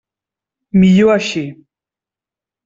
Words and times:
Millor 0.83 1.11
així. 1.17 1.45